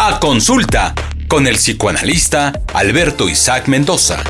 A 0.00 0.20
consulta 0.20 0.94
con 1.26 1.48
el 1.48 1.56
psicoanalista 1.56 2.52
Alberto 2.72 3.28
Isaac 3.28 3.66
Mendoza. 3.66 4.22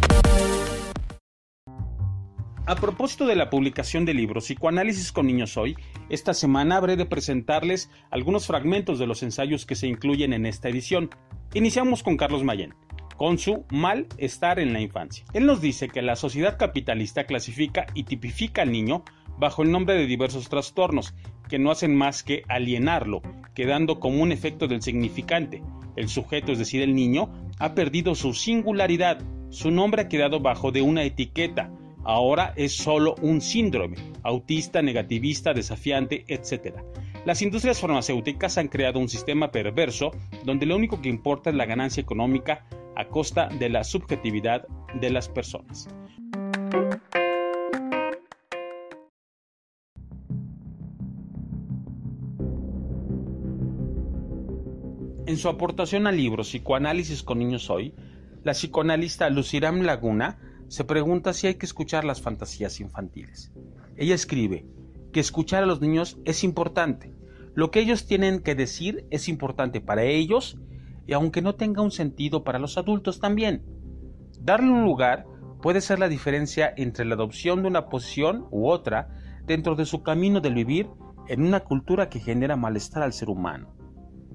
A 2.65 2.75
propósito 2.77 3.27
de 3.27 3.37
la 3.37 3.51
publicación 3.51 4.07
del 4.07 4.17
libro 4.17 4.41
Psicoanálisis 4.41 5.13
con 5.13 5.27
Niños 5.27 5.59
Hoy, 5.59 5.77
esta 6.09 6.33
semana 6.33 6.79
habré 6.79 6.97
de 6.97 7.05
presentarles 7.05 7.91
algunos 8.11 8.47
fragmentos 8.47 8.99
de 8.99 9.07
los 9.07 9.23
ensayos 9.23 9.67
que 9.67 9.75
se 9.75 9.87
incluyen 9.87 10.33
en 10.33 10.47
esta 10.47 10.71
edición. 10.71 11.11
Iniciamos 11.53 12.03
con 12.03 12.17
Carlos 12.17 12.45
Mayen, 12.45 12.75
con 13.19 13.37
su 13.37 13.67
malestar 13.69 14.61
en 14.61 14.73
la 14.73 14.81
infancia. 14.81 15.27
Él 15.35 15.45
nos 15.45 15.61
dice 15.61 15.91
que 15.91 16.01
la 16.01 16.17
sociedad 16.17 16.57
capitalista 16.57 17.25
clasifica 17.25 17.85
y 17.93 18.05
tipifica 18.05 18.63
al 18.63 18.73
niño 18.73 19.05
bajo 19.37 19.63
el 19.63 19.71
nombre 19.71 19.97
de 19.97 20.07
diversos 20.07 20.49
trastornos 20.49 21.15
que 21.49 21.59
no 21.59 21.71
hacen 21.71 21.95
más 21.97 22.23
que 22.23 22.43
alienarlo, 22.49 23.23
quedando 23.55 24.01
como 24.01 24.23
un 24.23 24.33
efecto 24.33 24.69
del 24.69 24.83
significante. 24.83 25.63
El 25.97 26.09
sujeto, 26.09 26.53
es 26.53 26.59
decir, 26.59 26.83
el 26.83 26.95
niño, 26.95 27.33
ha 27.59 27.75
perdido 27.75 28.15
su 28.15 28.35
singularidad, 28.35 29.19
su 29.51 29.71
nombre 29.71 30.03
ha 30.03 30.09
quedado 30.09 30.41
bajo 30.41 30.71
de 30.71 30.83
una 30.83 31.03
etiqueta, 31.05 31.71
ahora 32.05 32.53
es 32.57 32.77
solo 32.77 33.17
un 33.21 33.41
síndrome, 33.41 33.97
autista, 34.23 34.83
negativista, 34.83 35.53
desafiante, 35.53 36.25
etc. 36.29 36.77
Las 37.25 37.43
industrias 37.43 37.81
farmacéuticas 37.81 38.59
han 38.59 38.69
creado 38.69 38.99
un 39.01 39.09
sistema 39.09 39.51
perverso 39.51 40.13
donde 40.45 40.67
lo 40.67 40.77
único 40.77 41.03
que 41.03 41.09
importa 41.09 41.51
es 41.51 41.57
la 41.57 41.67
ganancia 41.67 42.01
económica 42.01 42.65
a 42.97 43.07
costa 43.07 43.49
de 43.49 43.69
la 43.69 43.85
subjetividad 43.85 44.67
de 45.01 45.11
las 45.11 45.29
personas. 45.29 45.89
En 55.29 55.37
su 55.37 55.51
aportación 55.51 56.07
al 56.07 56.17
libro 56.17 56.43
Psicoanálisis 56.43 57.23
con 57.23 57.39
niños 57.39 57.69
hoy, 57.69 57.93
la 58.45 58.53
psicoanalista 58.53 59.29
Luciram 59.29 59.83
Laguna 59.83 60.39
se 60.69 60.85
pregunta 60.85 61.35
si 61.35 61.49
hay 61.49 61.57
que 61.57 61.67
escuchar 61.67 62.07
las 62.07 62.23
fantasías 62.23 62.81
infantiles. 62.81 63.53
Ella 63.99 64.15
escribe 64.15 64.65
que 65.13 65.21
escuchar 65.21 65.63
a 65.63 65.67
los 65.67 65.83
niños 65.83 66.17
es 66.25 66.45
importante. 66.45 67.15
Lo 67.53 67.71
que 67.71 67.81
ellos 67.81 68.07
tienen 68.07 68.41
que 68.41 68.55
decir 68.55 69.05
es 69.11 69.29
importante 69.29 69.83
para 69.83 70.03
ellos 70.03 70.57
y 71.07 71.13
aunque 71.13 71.43
no 71.43 71.57
tenga 71.57 71.83
un 71.83 71.91
sentido 71.91 72.43
para 72.43 72.59
los 72.59 72.79
adultos 72.79 73.21
también. 73.21 73.63
Darle 74.41 74.71
un 74.71 74.87
lugar 74.87 75.27
puede 75.61 75.83
ser 75.83 75.99
la 75.99 76.09
diferencia 76.09 76.73
entre 76.75 77.05
la 77.05 77.17
adopción 77.17 77.61
de 77.61 77.69
una 77.69 77.91
posición 77.91 78.47
u 78.51 78.71
otra 78.71 79.11
dentro 79.45 79.75
de 79.75 79.85
su 79.85 80.03
camino 80.03 80.41
del 80.41 80.55
vivir 80.55 80.89
en 81.27 81.43
una 81.43 81.61
cultura 81.61 82.09
que 82.09 82.19
genera 82.19 82.57
malestar 82.57 83.03
al 83.03 83.13
ser 83.13 83.29
humano. 83.29 83.78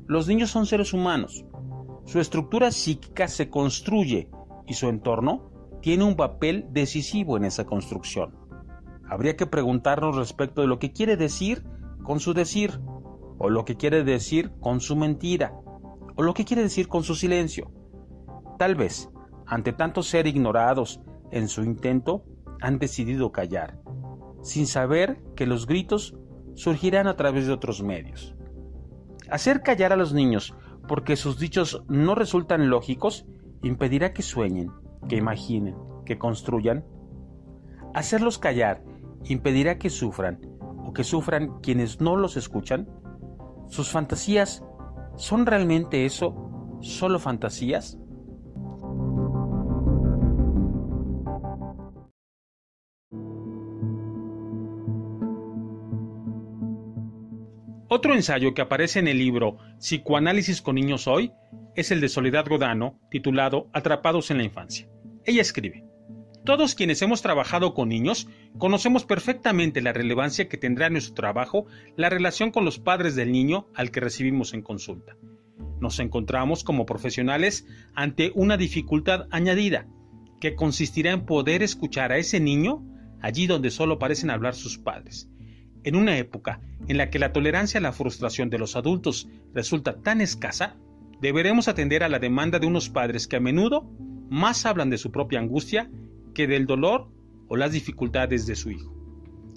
Los 0.07 0.27
niños 0.27 0.51
son 0.51 0.65
seres 0.65 0.93
humanos. 0.93 1.45
Su 2.05 2.19
estructura 2.19 2.71
psíquica 2.71 3.29
se 3.29 3.49
construye 3.49 4.29
y 4.67 4.73
su 4.73 4.89
entorno 4.89 5.51
tiene 5.81 6.03
un 6.03 6.15
papel 6.15 6.67
decisivo 6.71 7.37
en 7.37 7.45
esa 7.45 7.65
construcción. 7.65 8.35
Habría 9.09 9.37
que 9.37 9.45
preguntarnos 9.45 10.15
respecto 10.15 10.61
de 10.61 10.67
lo 10.67 10.79
que 10.79 10.91
quiere 10.91 11.15
decir 11.15 11.63
con 12.03 12.19
su 12.19 12.33
decir, 12.33 12.81
o 13.37 13.49
lo 13.49 13.63
que 13.63 13.77
quiere 13.77 14.03
decir 14.03 14.51
con 14.59 14.81
su 14.81 14.95
mentira, 14.95 15.53
o 16.15 16.23
lo 16.23 16.33
que 16.33 16.45
quiere 16.45 16.63
decir 16.63 16.87
con 16.87 17.03
su 17.03 17.15
silencio. 17.15 17.71
Tal 18.59 18.75
vez, 18.75 19.09
ante 19.45 19.71
tanto 19.71 20.03
ser 20.03 20.27
ignorados 20.27 20.99
en 21.31 21.47
su 21.47 21.63
intento, 21.63 22.25
han 22.59 22.77
decidido 22.77 23.31
callar, 23.31 23.79
sin 24.41 24.67
saber 24.67 25.21
que 25.35 25.45
los 25.45 25.65
gritos 25.65 26.15
surgirán 26.55 27.07
a 27.07 27.15
través 27.15 27.47
de 27.47 27.53
otros 27.53 27.81
medios. 27.81 28.35
Hacer 29.33 29.63
callar 29.63 29.91
a 29.91 29.95
los 29.95 30.13
niños 30.13 30.53
porque 30.87 31.15
sus 31.15 31.39
dichos 31.39 31.83
no 31.87 32.13
resultan 32.13 32.69
lógicos 32.69 33.25
impedirá 33.63 34.13
que 34.13 34.21
sueñen, 34.21 34.71
que 35.09 35.15
imaginen, 35.15 35.75
que 36.05 36.19
construyan. 36.19 36.85
Hacerlos 37.95 38.37
callar 38.37 38.83
impedirá 39.23 39.79
que 39.79 39.89
sufran 39.89 40.39
o 40.85 40.93
que 40.93 41.03
sufran 41.03 41.59
quienes 41.61 41.99
no 41.99 42.15
los 42.15 42.37
escuchan. 42.37 42.87
¿Sus 43.69 43.89
fantasías 43.89 44.63
son 45.15 45.47
realmente 45.47 46.05
eso? 46.05 46.77
¿Solo 46.81 47.17
fantasías? 47.17 47.97
Otro 57.95 58.15
ensayo 58.15 58.55
que 58.55 58.63
aparece 58.63 58.97
en 58.97 59.07
el 59.07 59.19
libro 59.19 59.59
Psicoanálisis 59.77 60.63
con 60.63 60.73
niños 60.73 61.05
hoy 61.05 61.31
es 61.75 61.91
el 61.91 62.01
de 62.01 62.09
Soledad 62.09 62.47
Godano, 62.49 62.99
titulado 63.11 63.69
Atrapados 63.71 64.31
en 64.31 64.39
la 64.39 64.43
infancia. 64.43 64.89
Ella 65.25 65.43
escribe, 65.43 65.85
Todos 66.43 66.73
quienes 66.73 67.03
hemos 67.03 67.21
trabajado 67.21 67.75
con 67.75 67.89
niños 67.89 68.27
conocemos 68.57 69.05
perfectamente 69.05 69.79
la 69.79 69.93
relevancia 69.93 70.49
que 70.49 70.57
tendrá 70.57 70.87
en 70.87 70.93
nuestro 70.93 71.13
trabajo 71.13 71.67
la 71.95 72.09
relación 72.09 72.49
con 72.49 72.65
los 72.65 72.79
padres 72.79 73.13
del 73.13 73.31
niño 73.31 73.67
al 73.75 73.91
que 73.91 73.99
recibimos 73.99 74.55
en 74.55 74.63
consulta. 74.63 75.15
Nos 75.79 75.99
encontramos 75.99 76.63
como 76.63 76.87
profesionales 76.87 77.67
ante 77.93 78.31
una 78.33 78.57
dificultad 78.57 79.27
añadida, 79.29 79.85
que 80.41 80.55
consistirá 80.55 81.11
en 81.11 81.27
poder 81.27 81.61
escuchar 81.61 82.11
a 82.11 82.17
ese 82.17 82.39
niño 82.39 82.83
allí 83.21 83.45
donde 83.45 83.69
solo 83.69 83.99
parecen 83.99 84.31
hablar 84.31 84.55
sus 84.55 84.79
padres 84.79 85.29
en 85.83 85.95
una 85.95 86.17
época 86.17 86.61
en 86.87 86.97
la 86.97 87.09
que 87.09 87.19
la 87.19 87.33
tolerancia 87.33 87.79
a 87.79 87.83
la 87.83 87.93
frustración 87.93 88.49
de 88.49 88.59
los 88.59 88.75
adultos 88.75 89.27
resulta 89.53 90.01
tan 90.01 90.21
escasa, 90.21 90.75
deberemos 91.21 91.67
atender 91.67 92.03
a 92.03 92.09
la 92.09 92.19
demanda 92.19 92.59
de 92.59 92.67
unos 92.67 92.89
padres 92.89 93.27
que 93.27 93.37
a 93.37 93.39
menudo 93.39 93.89
más 94.29 94.65
hablan 94.65 94.89
de 94.89 94.97
su 94.97 95.11
propia 95.11 95.39
angustia 95.39 95.89
que 96.33 96.47
del 96.47 96.65
dolor 96.65 97.09
o 97.47 97.55
las 97.55 97.71
dificultades 97.71 98.45
de 98.45 98.55
su 98.55 98.71
hijo. 98.71 98.93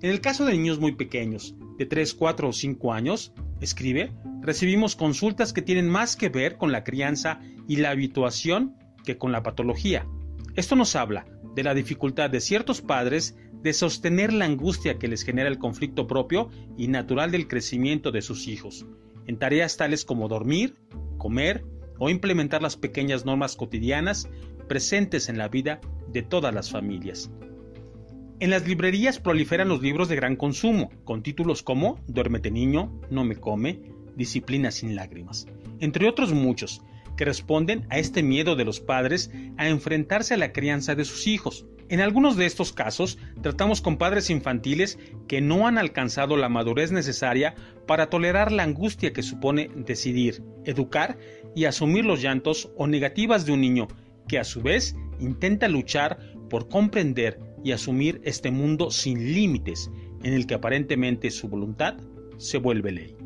En 0.03 0.11
el 0.11 0.21
caso 0.21 0.45
de 0.45 0.53
niños 0.53 0.79
muy 0.79 0.93
pequeños, 0.93 1.57
de 1.79 1.87
3, 1.87 2.15
4 2.15 2.49
o 2.49 2.53
5 2.53 2.93
años, 2.93 3.33
escribe, 3.61 4.13
recibimos 4.43 4.95
consultas 4.95 5.53
que 5.53 5.63
tienen 5.63 5.89
más 5.89 6.17
que 6.17 6.29
ver 6.29 6.57
con 6.57 6.73
la 6.73 6.85
crianza 6.85 7.41
y 7.67 7.77
la 7.77 7.91
habituación 7.91 8.77
que 9.05 9.17
con 9.17 9.33
la 9.33 9.43
patología. 9.43 10.07
Esto 10.55 10.77
nos 10.77 10.95
habla 10.97 11.27
de 11.55 11.63
la 11.63 11.75
dificultad 11.75 12.29
de 12.29 12.41
ciertos 12.41 12.83
padres 12.83 13.37
de 13.63 13.73
sostener 13.73 14.33
la 14.33 14.45
angustia 14.45 14.99
que 14.99 15.09
les 15.09 15.23
genera 15.23 15.49
el 15.49 15.59
conflicto 15.59 16.07
propio 16.07 16.51
y 16.77 16.89
natural 16.89 17.31
del 17.31 17.49
crecimiento 17.49 18.13
de 18.13 18.23
sus 18.23 18.49
hijos, 18.49 18.87
en 19.27 19.39
tareas 19.39 19.77
tales 19.77 20.05
como 20.05 20.29
dormir, 20.29 20.75
comer 21.19 21.65
o 21.99 22.11
implementar 22.11 22.63
las 22.63 22.77
pequeñas 22.77 23.25
normas 23.25 23.57
cotidianas 23.57 24.29
presentes 24.69 25.29
en 25.29 25.39
la 25.39 25.49
vida 25.49 25.81
de 26.13 26.23
todas 26.23 26.55
las 26.55 26.71
familias. 26.71 27.31
En 28.39 28.51
las 28.51 28.69
librerías 28.69 29.19
proliferan 29.19 29.69
los 29.69 29.81
libros 29.81 30.09
de 30.09 30.17
gran 30.17 30.37
consumo, 30.37 30.91
con 31.05 31.23
títulos 31.23 31.63
como 31.63 31.99
Duérmete 32.07 32.51
niño, 32.51 32.93
No 33.11 33.25
me 33.25 33.37
come, 33.37 33.81
Disciplina 34.15 34.71
sin 34.71 34.95
lágrimas, 34.95 35.47
entre 35.81 36.09
otros 36.09 36.33
muchos, 36.33 36.83
que 37.17 37.25
responden 37.25 37.87
a 37.91 37.99
este 37.99 38.23
miedo 38.23 38.57
de 38.57 38.65
los 38.65 38.81
padres 38.81 39.31
a 39.57 39.69
enfrentarse 39.69 40.35
a 40.35 40.37
la 40.37 40.53
crianza 40.53 40.95
de 40.95 41.05
sus 41.05 41.27
hijos, 41.27 41.67
en 41.89 42.01
algunos 42.01 42.37
de 42.37 42.47
estos 42.47 42.73
casos, 42.73 43.19
tratamos 43.43 43.81
con 43.81 43.97
padres 43.97 44.31
infantiles 44.31 44.99
que 45.29 45.41
no 45.41 45.67
han 45.67 45.79
alcanzado 45.79 46.37
la 46.37 46.49
madurez 46.49 46.91
necesaria 46.91 47.55
para 47.87 48.11
tolerar 48.11 48.51
la 48.51 48.65
angustia 48.65 49.13
que 49.13 49.23
supone 49.23 49.71
decidir, 49.75 50.43
educar 50.65 51.17
y 51.55 51.65
asumir 51.65 52.05
los 52.05 52.21
llantos 52.21 52.71
o 52.77 52.87
negativas 52.87 53.47
de 53.47 53.53
un 53.53 53.61
niño 53.61 53.89
que 54.29 54.39
a 54.39 54.45
su 54.45 54.63
vez 54.63 54.97
intenta 55.21 55.69
luchar 55.69 56.19
por 56.51 56.69
comprender 56.69 57.39
y 57.63 57.73
asumir 57.73 58.21
este 58.25 58.51
mundo 58.51 58.91
sin 58.91 59.33
límites 59.33 59.91
en 60.23 60.35
el 60.35 60.47
que 60.47 60.55
aparentemente 60.55 61.31
su 61.31 61.49
voluntad 61.49 61.97
se 62.37 62.59
vuelve 62.59 62.93
ley. 62.93 63.17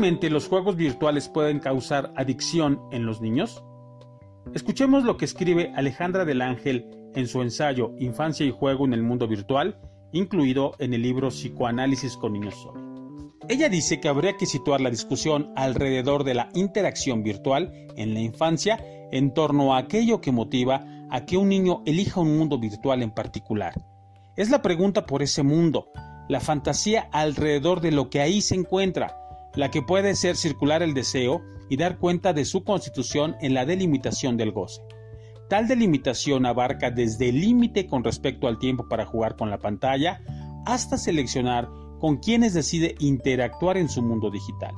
¿Realmente 0.00 0.30
los 0.30 0.48
juegos 0.48 0.76
virtuales 0.76 1.28
pueden 1.28 1.58
causar 1.58 2.10
adicción 2.16 2.80
en 2.90 3.04
los 3.04 3.20
niños? 3.20 3.62
Escuchemos 4.54 5.04
lo 5.04 5.18
que 5.18 5.26
escribe 5.26 5.74
Alejandra 5.76 6.24
del 6.24 6.40
Ángel 6.40 6.86
en 7.14 7.26
su 7.26 7.42
ensayo 7.42 7.92
Infancia 7.98 8.46
y 8.46 8.50
Juego 8.50 8.86
en 8.86 8.94
el 8.94 9.02
Mundo 9.02 9.28
Virtual, 9.28 9.78
incluido 10.12 10.72
en 10.78 10.94
el 10.94 11.02
libro 11.02 11.28
Psicoanálisis 11.28 12.16
con 12.16 12.32
Niños 12.32 12.54
Hoy. 12.64 12.80
Ella 13.50 13.68
dice 13.68 14.00
que 14.00 14.08
habría 14.08 14.38
que 14.38 14.46
situar 14.46 14.80
la 14.80 14.88
discusión 14.88 15.52
alrededor 15.54 16.24
de 16.24 16.32
la 16.32 16.48
interacción 16.54 17.22
virtual 17.22 17.70
en 17.94 18.14
la 18.14 18.20
infancia 18.20 18.82
en 19.12 19.34
torno 19.34 19.74
a 19.74 19.80
aquello 19.80 20.22
que 20.22 20.32
motiva 20.32 20.82
a 21.10 21.26
que 21.26 21.36
un 21.36 21.50
niño 21.50 21.82
elija 21.84 22.20
un 22.20 22.38
mundo 22.38 22.58
virtual 22.58 23.02
en 23.02 23.10
particular. 23.10 23.74
Es 24.34 24.48
la 24.48 24.62
pregunta 24.62 25.04
por 25.04 25.22
ese 25.22 25.42
mundo, 25.42 25.92
la 26.30 26.40
fantasía 26.40 27.10
alrededor 27.12 27.82
de 27.82 27.92
lo 27.92 28.08
que 28.08 28.22
ahí 28.22 28.40
se 28.40 28.54
encuentra, 28.54 29.19
la 29.54 29.70
que 29.70 29.82
puede 29.82 30.14
ser 30.14 30.36
circular 30.36 30.82
el 30.82 30.94
deseo 30.94 31.42
y 31.68 31.76
dar 31.76 31.98
cuenta 31.98 32.32
de 32.32 32.44
su 32.44 32.64
constitución 32.64 33.36
en 33.40 33.54
la 33.54 33.64
delimitación 33.64 34.36
del 34.36 34.52
goce. 34.52 34.82
Tal 35.48 35.66
delimitación 35.66 36.46
abarca 36.46 36.90
desde 36.90 37.30
el 37.30 37.40
límite 37.40 37.86
con 37.86 38.04
respecto 38.04 38.46
al 38.46 38.58
tiempo 38.58 38.88
para 38.88 39.06
jugar 39.06 39.36
con 39.36 39.50
la 39.50 39.58
pantalla 39.58 40.20
hasta 40.64 40.96
seleccionar 40.96 41.68
con 41.98 42.18
quienes 42.18 42.54
decide 42.54 42.94
interactuar 42.98 43.76
en 43.76 43.88
su 43.88 44.02
mundo 44.02 44.30
digital. 44.30 44.74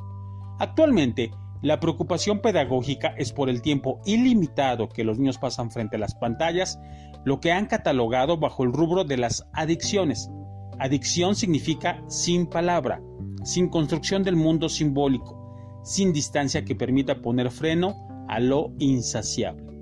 Actualmente, 0.58 1.30
la 1.62 1.78
preocupación 1.78 2.40
pedagógica 2.40 3.14
es 3.16 3.32
por 3.32 3.48
el 3.48 3.62
tiempo 3.62 4.00
ilimitado 4.04 4.88
que 4.88 5.04
los 5.04 5.19
niños 5.19 5.38
pasan 5.38 5.70
frente 5.70 5.96
a 5.96 6.00
las 6.00 6.14
pantallas, 6.14 6.80
lo 7.24 7.38
que 7.38 7.52
han 7.52 7.66
catalogado 7.66 8.36
bajo 8.38 8.64
el 8.64 8.72
rubro 8.72 9.04
de 9.04 9.16
las 9.16 9.46
adicciones. 9.52 10.30
Adicción 10.78 11.36
significa 11.36 12.02
sin 12.08 12.46
palabra, 12.46 13.00
sin 13.44 13.68
construcción 13.68 14.22
del 14.22 14.36
mundo 14.36 14.68
simbólico, 14.68 15.80
sin 15.84 16.12
distancia 16.12 16.64
que 16.64 16.74
permita 16.74 17.20
poner 17.20 17.50
freno 17.50 17.94
a 18.28 18.40
lo 18.40 18.72
insaciable. 18.78 19.72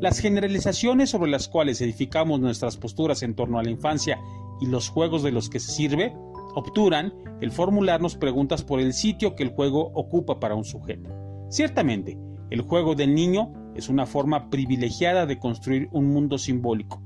Las 0.00 0.20
generalizaciones 0.20 1.10
sobre 1.10 1.30
las 1.30 1.48
cuales 1.48 1.80
edificamos 1.80 2.40
nuestras 2.40 2.76
posturas 2.76 3.22
en 3.22 3.34
torno 3.34 3.58
a 3.58 3.62
la 3.62 3.70
infancia 3.70 4.20
y 4.60 4.66
los 4.66 4.88
juegos 4.88 5.22
de 5.22 5.32
los 5.32 5.48
que 5.48 5.60
se 5.60 5.72
sirve 5.72 6.14
obturan 6.54 7.14
el 7.40 7.50
formularnos 7.50 8.16
preguntas 8.16 8.62
por 8.62 8.80
el 8.80 8.92
sitio 8.92 9.34
que 9.34 9.42
el 9.42 9.50
juego 9.50 9.90
ocupa 9.94 10.38
para 10.40 10.54
un 10.54 10.64
sujeto. 10.64 11.10
Ciertamente, 11.48 12.18
el 12.50 12.60
juego 12.62 12.94
del 12.94 13.14
niño 13.14 13.52
es 13.74 13.88
una 13.88 14.06
forma 14.06 14.50
privilegiada 14.50 15.26
de 15.26 15.38
construir 15.38 15.88
un 15.92 16.06
mundo 16.06 16.38
simbólico, 16.38 17.02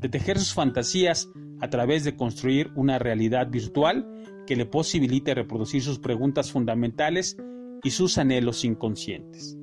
de 0.00 0.08
tejer 0.08 0.38
sus 0.38 0.54
fantasías 0.54 1.28
a 1.60 1.68
través 1.68 2.04
de 2.04 2.16
construir 2.16 2.70
una 2.74 2.98
realidad 2.98 3.48
virtual 3.48 4.06
que 4.50 4.56
le 4.56 4.66
posibilite 4.66 5.32
reproducir 5.32 5.80
sus 5.80 6.00
preguntas 6.00 6.50
fundamentales 6.50 7.36
y 7.84 7.90
sus 7.90 8.18
anhelos 8.18 8.64
inconscientes. 8.64 9.56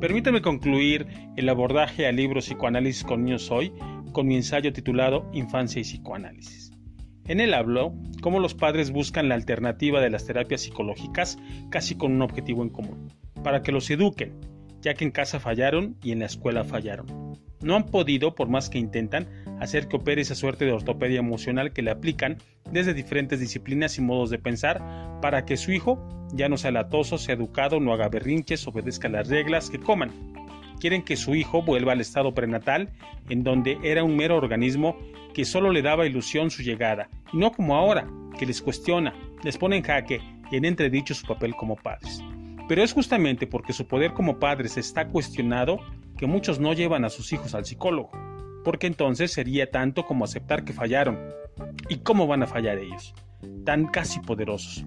Permítame 0.00 0.40
concluir 0.40 1.08
el 1.36 1.48
abordaje 1.48 2.06
al 2.06 2.14
libro 2.14 2.38
Psicoanálisis 2.38 3.02
con 3.02 3.24
niños 3.24 3.50
hoy 3.50 3.72
con 4.12 4.28
mi 4.28 4.36
ensayo 4.36 4.72
titulado 4.72 5.28
Infancia 5.32 5.80
y 5.80 5.82
Psicoanálisis. 5.82 6.70
En 7.26 7.40
él 7.40 7.54
hablo 7.54 7.92
cómo 8.20 8.38
los 8.38 8.54
padres 8.54 8.92
buscan 8.92 9.28
la 9.28 9.34
alternativa 9.34 10.00
de 10.00 10.10
las 10.10 10.26
terapias 10.26 10.60
psicológicas 10.60 11.38
casi 11.70 11.96
con 11.96 12.12
un 12.12 12.22
objetivo 12.22 12.62
en 12.62 12.70
común, 12.70 13.12
para 13.42 13.62
que 13.62 13.72
los 13.72 13.90
eduquen, 13.90 14.53
ya 14.84 14.92
que 14.92 15.04
en 15.04 15.10
casa 15.10 15.40
fallaron 15.40 15.96
y 16.02 16.12
en 16.12 16.18
la 16.18 16.26
escuela 16.26 16.62
fallaron. 16.62 17.06
No 17.62 17.74
han 17.74 17.86
podido, 17.86 18.34
por 18.34 18.50
más 18.50 18.68
que 18.68 18.78
intentan, 18.78 19.26
hacer 19.58 19.88
que 19.88 19.96
opere 19.96 20.20
esa 20.20 20.34
suerte 20.34 20.66
de 20.66 20.72
ortopedia 20.72 21.20
emocional 21.20 21.72
que 21.72 21.80
le 21.80 21.90
aplican 21.90 22.36
desde 22.70 22.92
diferentes 22.92 23.40
disciplinas 23.40 23.96
y 23.96 24.02
modos 24.02 24.28
de 24.28 24.38
pensar 24.38 24.82
para 25.22 25.46
que 25.46 25.56
su 25.56 25.72
hijo 25.72 26.06
ya 26.34 26.50
no 26.50 26.58
sea 26.58 26.70
latoso, 26.70 27.16
sea 27.16 27.34
educado, 27.34 27.80
no 27.80 27.94
haga 27.94 28.10
berrinches, 28.10 28.66
obedezca 28.66 29.08
las 29.08 29.28
reglas, 29.28 29.70
que 29.70 29.80
coman. 29.80 30.10
Quieren 30.80 31.02
que 31.02 31.16
su 31.16 31.34
hijo 31.34 31.62
vuelva 31.62 31.92
al 31.92 32.02
estado 32.02 32.34
prenatal, 32.34 32.90
en 33.30 33.42
donde 33.42 33.78
era 33.82 34.04
un 34.04 34.16
mero 34.16 34.36
organismo 34.36 34.98
que 35.32 35.46
solo 35.46 35.72
le 35.72 35.80
daba 35.80 36.06
ilusión 36.06 36.50
su 36.50 36.62
llegada, 36.62 37.08
y 37.32 37.38
no 37.38 37.52
como 37.52 37.74
ahora, 37.74 38.06
que 38.38 38.44
les 38.44 38.60
cuestiona, 38.60 39.14
les 39.42 39.56
pone 39.56 39.76
en 39.76 39.82
jaque 39.82 40.20
y 40.50 40.56
en 40.56 40.66
entredicho 40.66 41.14
su 41.14 41.26
papel 41.26 41.54
como 41.54 41.76
padres. 41.76 42.22
Pero 42.68 42.82
es 42.82 42.92
justamente 42.92 43.46
porque 43.46 43.72
su 43.72 43.86
poder 43.86 44.14
como 44.14 44.38
padres 44.38 44.76
está 44.76 45.08
cuestionado 45.08 45.78
que 46.16 46.26
muchos 46.26 46.60
no 46.60 46.72
llevan 46.72 47.04
a 47.04 47.10
sus 47.10 47.32
hijos 47.32 47.54
al 47.54 47.66
psicólogo, 47.66 48.10
porque 48.64 48.86
entonces 48.86 49.32
sería 49.32 49.70
tanto 49.70 50.06
como 50.06 50.24
aceptar 50.24 50.64
que 50.64 50.72
fallaron. 50.72 51.18
¿Y 51.88 51.98
cómo 51.98 52.26
van 52.26 52.42
a 52.42 52.46
fallar 52.46 52.78
ellos? 52.78 53.14
Tan 53.64 53.86
casi 53.86 54.20
poderosos. 54.20 54.84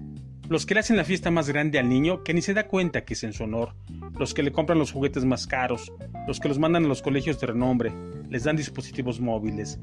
Los 0.48 0.64
que 0.64 0.74
le 0.74 0.80
hacen 0.80 0.96
la 0.96 1.04
fiesta 1.04 1.30
más 1.30 1.48
grande 1.48 1.78
al 1.78 1.88
niño 1.88 2.24
que 2.24 2.32
ni 2.32 2.40
se 2.40 2.54
da 2.54 2.66
cuenta 2.66 3.04
que 3.04 3.14
es 3.14 3.22
en 3.22 3.34
su 3.34 3.44
honor, 3.44 3.74
los 4.18 4.32
que 4.32 4.42
le 4.42 4.50
compran 4.50 4.78
los 4.78 4.92
juguetes 4.92 5.24
más 5.24 5.46
caros, 5.46 5.92
los 6.26 6.40
que 6.40 6.48
los 6.48 6.58
mandan 6.58 6.86
a 6.86 6.88
los 6.88 7.02
colegios 7.02 7.38
de 7.38 7.48
renombre, 7.48 7.92
les 8.30 8.44
dan 8.44 8.56
dispositivos 8.56 9.20
móviles, 9.20 9.78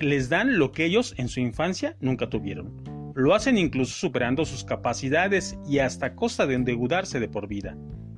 les 0.00 0.28
dan 0.30 0.58
lo 0.58 0.72
que 0.72 0.86
ellos 0.86 1.14
en 1.18 1.28
su 1.28 1.40
infancia 1.40 1.96
nunca 2.00 2.28
tuvieron. 2.30 2.95
Lo 3.16 3.34
hacen 3.34 3.56
incluso 3.56 3.94
superando 3.94 4.44
sus 4.44 4.62
capacidades 4.62 5.56
y 5.66 5.78
hasta 5.78 6.14
costa 6.14 6.46
de 6.46 6.54
endeudarse 6.54 7.18
de 7.18 7.28
por 7.28 7.48
vida. 7.48 7.74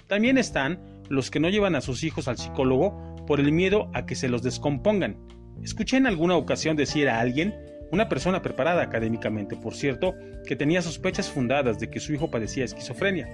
También 0.08 0.38
están 0.38 0.80
los 1.08 1.30
que 1.30 1.38
no 1.38 1.48
llevan 1.48 1.76
a 1.76 1.80
sus 1.80 2.02
hijos 2.02 2.26
al 2.26 2.36
psicólogo 2.36 3.14
por 3.24 3.38
el 3.38 3.52
miedo 3.52 3.88
a 3.94 4.06
que 4.06 4.16
se 4.16 4.28
los 4.28 4.42
descompongan. 4.42 5.16
Escuché 5.62 5.98
en 5.98 6.08
alguna 6.08 6.34
ocasión 6.34 6.74
decir 6.74 7.08
a 7.08 7.20
alguien, 7.20 7.54
una 7.92 8.08
persona 8.08 8.42
preparada 8.42 8.82
académicamente, 8.82 9.54
por 9.54 9.76
cierto, 9.76 10.16
que 10.44 10.56
tenía 10.56 10.82
sospechas 10.82 11.30
fundadas 11.30 11.78
de 11.78 11.90
que 11.90 12.00
su 12.00 12.12
hijo 12.12 12.28
padecía 12.28 12.64
esquizofrenia, 12.64 13.28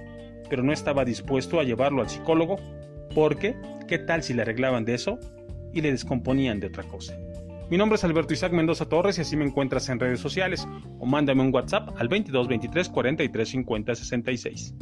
pero 0.47 0.61
no 0.61 0.71
estaba 0.71 1.03
dispuesto 1.03 1.59
a 1.59 1.63
llevarlo 1.63 2.03
al 2.03 2.09
psicólogo 2.11 2.57
porque, 3.15 3.55
¿qué 3.87 3.97
tal 3.97 4.21
si 4.21 4.35
le 4.35 4.43
arreglaban 4.43 4.85
de 4.85 4.93
eso 4.93 5.17
y 5.73 5.81
le 5.81 5.91
descomponían 5.91 6.59
de 6.59 6.67
otra 6.67 6.83
cosa? 6.83 7.17
Mi 7.69 7.77
nombre 7.77 7.95
es 7.95 8.03
Alberto 8.03 8.33
Isaac 8.33 8.51
Mendoza 8.51 8.85
Torres 8.85 9.17
y 9.17 9.21
así 9.21 9.35
me 9.35 9.43
encuentras 9.43 9.89
en 9.89 9.99
redes 9.99 10.19
sociales 10.19 10.67
o 10.99 11.05
mándame 11.07 11.41
un 11.41 11.51
WhatsApp 11.51 11.89
al 11.97 12.07
22 12.07 12.47
23 12.47 12.89
43 12.89 13.49
50 13.49 13.95
66. 13.95 14.75